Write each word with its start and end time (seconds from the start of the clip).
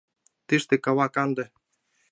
Тыште 0.47 0.75
кава 0.83 1.07
канде. 1.15 1.45